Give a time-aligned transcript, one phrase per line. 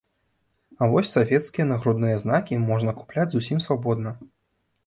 [0.85, 4.19] А вось савецкія нагрудныя знакі можна купляць зусім свабодна.